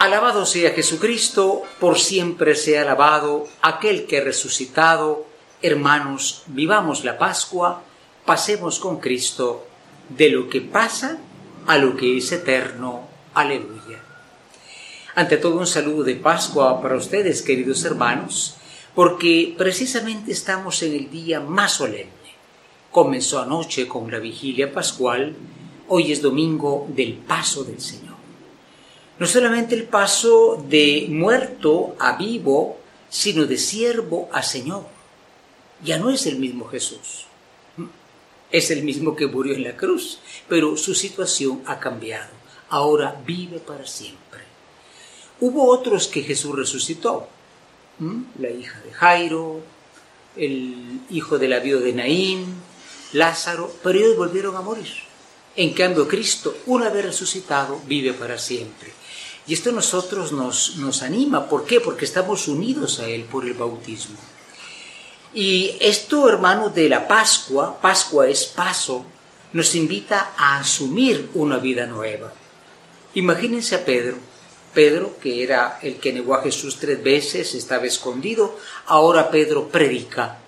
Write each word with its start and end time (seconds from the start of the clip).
Alabado 0.00 0.46
sea 0.46 0.70
Jesucristo, 0.70 1.62
por 1.78 1.98
siempre 1.98 2.54
sea 2.54 2.80
alabado 2.80 3.46
aquel 3.60 4.06
que 4.06 4.22
resucitado. 4.22 5.26
Hermanos, 5.60 6.44
vivamos 6.46 7.04
la 7.04 7.18
Pascua, 7.18 7.82
pasemos 8.24 8.78
con 8.78 8.98
Cristo 8.98 9.66
de 10.08 10.30
lo 10.30 10.48
que 10.48 10.62
pasa 10.62 11.18
a 11.66 11.76
lo 11.76 11.98
que 11.98 12.16
es 12.16 12.32
eterno. 12.32 13.02
Aleluya. 13.34 14.00
Ante 15.16 15.36
todo 15.36 15.58
un 15.58 15.66
saludo 15.66 16.02
de 16.02 16.16
Pascua 16.16 16.80
para 16.80 16.96
ustedes, 16.96 17.42
queridos 17.42 17.84
hermanos, 17.84 18.56
porque 18.94 19.54
precisamente 19.58 20.32
estamos 20.32 20.82
en 20.82 20.94
el 20.94 21.10
día 21.10 21.40
más 21.40 21.72
solemne. 21.72 22.32
Comenzó 22.90 23.42
anoche 23.42 23.86
con 23.86 24.10
la 24.10 24.18
vigilia 24.18 24.72
pascual, 24.72 25.36
hoy 25.88 26.10
es 26.10 26.22
domingo 26.22 26.86
del 26.88 27.16
paso 27.16 27.64
del 27.64 27.82
Señor 27.82 28.09
no 29.20 29.26
solamente 29.26 29.74
el 29.74 29.84
paso 29.84 30.64
de 30.66 31.04
muerto 31.10 31.94
a 31.98 32.16
vivo, 32.16 32.78
sino 33.10 33.44
de 33.44 33.58
siervo 33.58 34.30
a 34.32 34.42
Señor. 34.42 34.86
Ya 35.84 35.98
no 35.98 36.08
es 36.08 36.24
el 36.24 36.38
mismo 36.38 36.66
Jesús. 36.66 37.26
Es 38.50 38.70
el 38.70 38.82
mismo 38.82 39.14
que 39.14 39.26
murió 39.26 39.54
en 39.54 39.62
la 39.62 39.76
cruz, 39.76 40.20
pero 40.48 40.74
su 40.78 40.94
situación 40.94 41.62
ha 41.66 41.78
cambiado. 41.78 42.30
Ahora 42.70 43.20
vive 43.26 43.58
para 43.58 43.86
siempre. 43.86 44.40
Hubo 45.38 45.68
otros 45.68 46.08
que 46.08 46.22
Jesús 46.22 46.56
resucitó. 46.56 47.28
La 48.38 48.48
hija 48.48 48.80
de 48.80 48.92
Jairo, 48.92 49.60
el 50.34 51.02
hijo 51.10 51.38
de 51.38 51.48
la 51.48 51.58
viuda 51.58 51.82
de 51.82 51.92
Naín, 51.92 52.54
Lázaro, 53.12 53.70
pero 53.82 53.98
ellos 53.98 54.16
volvieron 54.16 54.56
a 54.56 54.62
morir. 54.62 54.88
En 55.56 55.74
cambio, 55.74 56.08
Cristo, 56.08 56.56
una 56.64 56.88
vez 56.88 57.04
resucitado, 57.04 57.82
vive 57.86 58.14
para 58.14 58.38
siempre. 58.38 58.99
Y 59.46 59.54
esto 59.54 59.70
a 59.70 59.72
nosotros 59.72 60.32
nos, 60.32 60.76
nos 60.76 61.02
anima. 61.02 61.48
¿Por 61.48 61.64
qué? 61.64 61.80
Porque 61.80 62.04
estamos 62.04 62.46
unidos 62.48 63.00
a 63.00 63.08
Él 63.08 63.24
por 63.24 63.44
el 63.44 63.54
bautismo. 63.54 64.16
Y 65.32 65.76
esto, 65.80 66.28
hermano, 66.28 66.70
de 66.70 66.88
la 66.88 67.06
Pascua, 67.06 67.80
Pascua 67.80 68.28
es 68.28 68.46
paso, 68.46 69.04
nos 69.52 69.74
invita 69.74 70.32
a 70.36 70.58
asumir 70.58 71.30
una 71.34 71.58
vida 71.58 71.86
nueva. 71.86 72.32
Imagínense 73.14 73.76
a 73.76 73.84
Pedro. 73.84 74.16
Pedro, 74.74 75.18
que 75.20 75.42
era 75.42 75.80
el 75.82 75.96
que 75.96 76.12
negó 76.12 76.34
a 76.34 76.42
Jesús 76.42 76.78
tres 76.78 77.02
veces, 77.02 77.54
estaba 77.54 77.86
escondido, 77.86 78.56
ahora 78.86 79.28
Pedro 79.28 79.68
predica 79.68 80.38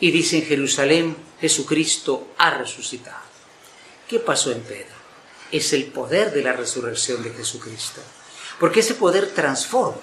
y 0.00 0.10
dice 0.10 0.36
en 0.36 0.44
Jerusalén, 0.44 1.16
Jesucristo 1.40 2.28
ha 2.36 2.50
resucitado. 2.50 3.24
¿Qué 4.06 4.18
pasó 4.18 4.52
en 4.52 4.60
Pedro? 4.60 4.94
Es 5.50 5.72
el 5.72 5.86
poder 5.86 6.30
de 6.32 6.42
la 6.42 6.52
resurrección 6.52 7.22
de 7.22 7.30
Jesucristo 7.30 8.02
porque 8.58 8.80
ese 8.80 8.94
poder 8.94 9.30
transforma. 9.30 10.02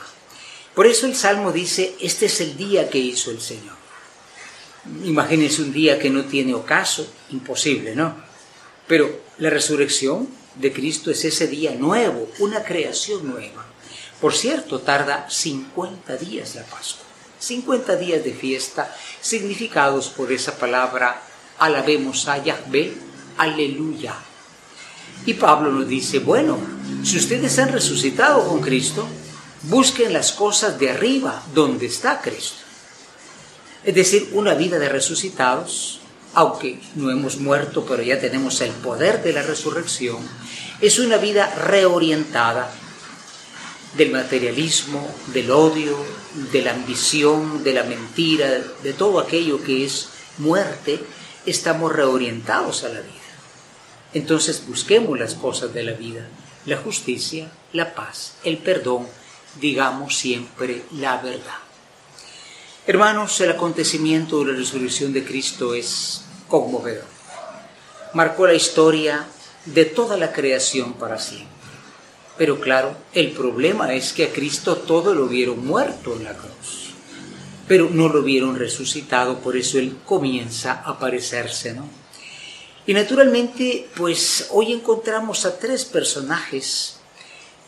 Por 0.74 0.88
eso 0.88 1.06
el 1.06 1.16
Salmo 1.16 1.52
dice, 1.52 1.96
este 2.00 2.28
es 2.28 2.42
el 2.42 2.56
día 2.56 2.90
que 2.90 2.98
hizo 2.98 3.32
el 3.32 3.42
Señor. 3.42 3.76
Imagínense 5.04 5.62
un 5.62 5.74
día 5.74 6.00
que 6.00 6.10
no 6.10 6.26
tiene 6.26 6.54
ocaso, 6.54 7.08
imposible, 7.30 7.96
¿no? 7.96 8.16
Pero 8.88 9.22
la 9.38 9.50
resurrección 9.50 10.28
de 10.56 10.74
Cristo 10.74 11.12
es 11.12 11.24
ese 11.26 11.48
día 11.48 11.76
nuevo, 11.76 12.30
una 12.40 12.64
creación 12.64 13.28
nueva. 13.28 13.66
Por 14.20 14.34
cierto, 14.34 14.80
tarda 14.80 15.30
50 15.30 16.16
días 16.18 16.56
la 16.56 16.64
Pascua, 16.64 17.06
50 17.40 17.96
días 17.96 18.24
de 18.24 18.34
fiesta, 18.34 18.96
significados 19.20 20.10
por 20.10 20.32
esa 20.32 20.58
palabra, 20.58 21.22
alabemos 21.58 22.28
a 22.28 22.44
Yahvé, 22.44 22.94
aleluya. 23.38 24.16
Y 25.26 25.36
Pablo 25.36 25.71
nos 25.71 25.87
dice, 25.87 26.20
bueno, 26.20 26.58
si 27.04 27.17
ustedes 27.17 27.58
han 27.59 27.71
resucitado 27.71 28.48
con 28.48 28.61
Cristo, 28.61 29.08
busquen 29.64 30.14
las 30.14 30.32
cosas 30.32 30.80
de 30.80 30.89
arriba, 30.89 31.43
donde 31.54 31.86
está 31.86 32.21
Cristo. 32.21 32.61
Es 33.83 33.95
decir, 33.95 34.30
una 34.33 34.54
vida 34.54 34.80
de 34.80 34.89
resucitados, 34.89 35.99
aunque 36.33 36.80
no 36.95 37.11
hemos 37.11 37.37
muerto, 37.37 37.86
pero 37.87 38.02
ya 38.04 38.20
tenemos 38.20 38.61
el 38.61 38.71
poder 38.71 39.23
de 39.23 39.33
la 39.33 39.42
resurrección, 39.42 40.17
es 40.80 40.98
una 40.99 41.17
vida 41.17 41.54
reorientada 41.55 42.71
del 43.95 44.11
materialismo, 44.11 45.08
del 45.33 45.52
odio, 45.52 45.98
de 46.52 46.61
la 46.61 46.71
ambición, 46.71 47.64
de 47.64 47.73
la 47.73 47.83
mentira, 47.83 48.49
de 48.81 48.93
todo 48.93 49.20
aquello 49.20 49.61
que 49.64 49.86
es 49.86 50.10
muerte, 50.37 50.99
estamos 51.45 51.92
reorientados 51.92 52.83
a 52.83 52.89
la 52.89 53.02
vida. 53.02 53.21
Entonces 54.14 54.66
busquemos 54.67 55.17
las 55.17 55.36
cosas 55.36 55.73
de 55.73 55.83
la 55.83 55.94
vida 55.94 56.27
la 56.66 56.77
justicia, 56.77 57.52
la 57.73 57.94
paz, 57.94 58.36
el 58.44 58.58
perdón, 58.58 59.08
digamos 59.60 60.17
siempre 60.17 60.83
la 60.92 61.17
verdad. 61.17 61.60
Hermanos, 62.86 63.39
el 63.42 63.52
acontecimiento 63.52 64.39
de 64.39 64.52
la 64.52 64.58
resurrección 64.58 65.14
de 65.14 65.23
Cristo 65.23 65.73
es 65.73 66.23
conmovedor. 66.48 67.05
Marcó 68.14 68.45
la 68.45 68.54
historia 68.54 69.26
de 69.66 69.86
toda 69.86 70.17
la 70.17 70.33
creación 70.33 70.93
para 70.93 71.20
siempre. 71.20 71.49
Pero 72.38 72.60
claro, 72.60 72.95
el 73.14 73.32
problema 73.32 73.93
es 73.93 74.14
que 74.14 74.26
a 74.26 74.32
Cristo 74.32 74.78
todo 74.78 75.14
lo 75.14 75.28
vieron 75.28 75.66
muerto 75.66 76.16
en 76.16 76.23
la 76.23 76.33
cruz, 76.33 76.93
pero 77.67 77.89
no 77.89 78.10
lo 78.10 78.23
vieron 78.23 78.55
resucitado, 78.55 79.39
por 79.39 79.55
eso 79.58 79.78
Él 79.78 79.98
comienza 80.05 80.73
a 80.73 80.92
aparecerse, 80.92 81.73
¿no? 81.73 81.88
Y 82.86 82.93
naturalmente, 82.93 83.87
pues 83.95 84.47
hoy 84.52 84.73
encontramos 84.73 85.45
a 85.45 85.59
tres 85.59 85.86
personajes 85.86 86.99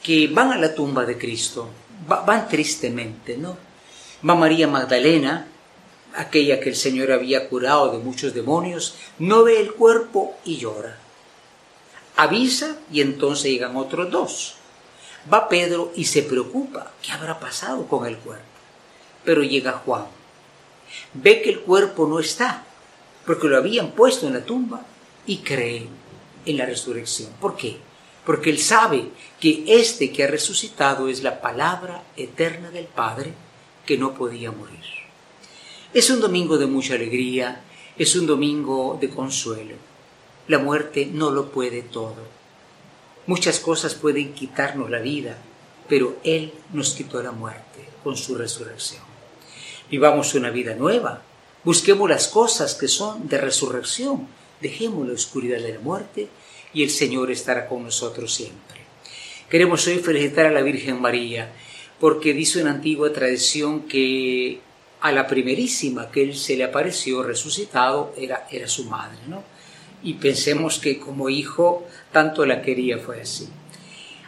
que 0.02 0.28
van 0.28 0.52
a 0.52 0.58
la 0.58 0.74
tumba 0.74 1.06
de 1.06 1.18
Cristo, 1.18 1.70
van 2.08 2.50
tristemente, 2.50 3.38
¿no? 3.38 3.56
Va 4.28 4.36
María 4.36 4.68
Magdalena, 4.68 5.48
aquella 6.16 6.60
que 6.60 6.70
el 6.70 6.76
Señor 6.76 7.12
había 7.12 7.48
curado 7.48 7.92
de 7.92 8.00
muchos 8.00 8.34
demonios, 8.34 8.96
no 9.20 9.44
ve 9.44 9.60
el 9.62 9.74
cuerpo 9.74 10.36
y 10.46 10.58
llora. 10.58 10.98
Avisa 12.16 12.78
y 12.92 13.02
entonces 13.02 13.52
llegan 13.52 13.78
otros 13.78 14.10
dos. 14.10 14.56
Va 15.32 15.48
Pedro 15.48 15.92
y 15.96 16.06
se 16.06 16.24
preocupa, 16.24 16.92
¿qué 17.02 17.12
habrá 17.12 17.40
pasado 17.40 17.88
con 17.88 18.06
el 18.08 18.18
cuerpo? 18.18 18.44
Pero 19.24 19.44
llega 19.44 19.82
Juan. 19.86 20.06
Ve 21.14 21.42
que 21.42 21.52
el 21.52 21.60
cuerpo 21.62 22.08
no 22.08 22.20
está, 22.20 22.64
porque 23.26 23.48
lo 23.48 23.58
habían 23.58 23.92
puesto 23.92 24.28
en 24.28 24.34
la 24.34 24.44
tumba 24.44 24.86
y 25.26 25.38
cree 25.38 25.88
en 26.46 26.58
la 26.58 26.66
resurrección. 26.66 27.32
¿Por 27.40 27.56
qué? 27.56 27.78
Porque 28.26 28.50
él 28.50 28.60
sabe 28.60 29.10
que 29.40 29.64
este 29.68 30.12
que 30.12 30.24
ha 30.24 30.28
resucitado 30.28 31.08
es 31.08 31.24
la 31.24 31.42
palabra 31.42 32.04
eterna 32.16 32.70
del 32.72 32.86
Padre 32.86 33.34
que 33.86 33.98
no 33.98 34.14
podía 34.14 34.52
morir. 34.52 34.80
Es 35.94 36.10
un 36.10 36.22
domingo 36.22 36.58
de 36.58 36.66
mucha 36.66 36.96
alegría, 36.96 37.62
es 37.98 38.16
un 38.16 38.26
domingo 38.26 38.98
de 39.00 39.10
consuelo. 39.10 39.76
La 40.48 40.58
muerte 40.58 41.08
no 41.12 41.32
lo 41.32 41.52
puede 41.52 41.82
todo. 41.84 42.24
Muchas 43.28 43.60
cosas 43.60 43.94
pueden 43.94 44.34
quitarnos 44.34 44.90
la 44.90 45.00
vida, 45.00 45.38
pero 45.88 46.18
Él 46.24 46.54
nos 46.74 46.94
quitó 46.94 47.22
la 47.22 47.32
muerte 47.32 47.88
con 48.04 48.18
su 48.18 48.36
resurrección. 48.36 49.04
Vivamos 49.90 50.34
una 50.34 50.50
vida 50.50 50.76
nueva, 50.76 51.22
busquemos 51.64 52.10
las 52.10 52.28
cosas 52.28 52.76
que 52.76 52.88
son 52.88 53.28
de 53.28 53.38
resurrección, 53.38 54.28
dejemos 54.64 55.08
la 55.08 55.14
oscuridad 55.14 55.60
de 55.60 55.74
la 55.74 55.80
muerte 55.80 56.30
y 56.74 56.82
el 56.82 56.90
Señor 56.90 57.30
estará 57.30 57.68
con 57.68 57.84
nosotros 57.84 58.34
siempre. 58.34 58.82
Queremos 59.50 59.86
hoy 59.86 60.00
felicitar 60.00 60.48
a 60.48 60.52
la 60.52 60.62
Virgen 60.62 61.00
María 61.00 61.52
porque 62.00 62.34
dice 62.34 62.62
una 62.62 62.72
antigua 62.72 63.14
tradición 63.14 63.82
que 63.82 64.60
a 65.02 65.12
la 65.12 65.28
primerísima 65.28 66.10
que 66.10 66.24
él 66.24 66.36
se 66.36 66.56
le 66.56 66.64
apareció 66.64 67.22
resucitado 67.22 68.14
era, 68.18 68.48
era 68.50 68.68
su 68.68 68.86
madre, 68.86 69.20
¿no? 69.28 69.44
Y 70.02 70.16
pensemos 70.16 70.80
que 70.80 70.98
como 70.98 71.30
hijo 71.30 71.86
tanto 72.12 72.46
la 72.46 72.62
quería 72.62 72.98
fue 72.98 73.22
así. 73.22 73.48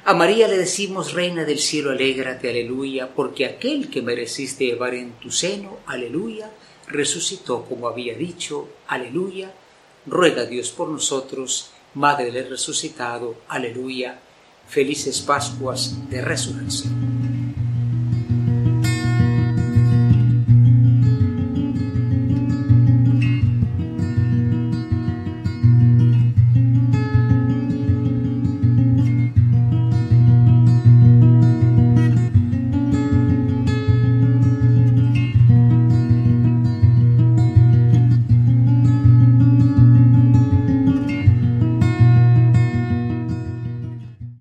A 0.03 0.13
María 0.13 0.47
le 0.47 0.57
decimos, 0.57 1.13
Reina 1.13 1.45
del 1.45 1.59
cielo, 1.59 1.91
alégrate, 1.91 2.49
aleluya, 2.49 3.09
porque 3.15 3.45
aquel 3.45 3.89
que 3.89 4.03
mereciste 4.03 4.65
llevar 4.65 4.93
en 4.93 5.13
tu 5.13 5.31
seno, 5.31 5.79
aleluya, 5.87 6.51
resucitó 6.87 7.65
como 7.65 7.87
había 7.87 8.13
dicho, 8.13 8.69
aleluya, 8.87 9.51
ruega 10.05 10.45
Dios 10.45 10.71
por 10.71 10.89
nosotros, 10.89 11.71
Madre 11.93 12.29
del 12.29 12.49
resucitado, 12.49 13.35
aleluya, 13.47 14.19
felices 14.67 15.21
Pascuas 15.21 16.09
de 16.09 16.21
resurrección. 16.21 17.24